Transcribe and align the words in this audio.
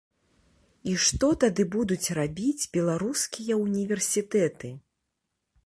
І 0.93 0.95
што 1.07 1.27
тады 1.43 1.65
будуць 1.75 2.13
рабіць 2.19 2.69
беларускія 2.79 3.61
ўніверсітэты? 3.63 4.73